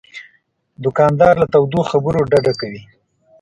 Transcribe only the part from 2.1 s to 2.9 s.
ډډه کوي.